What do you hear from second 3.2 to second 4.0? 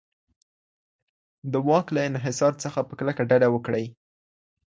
ډډه وکړئ.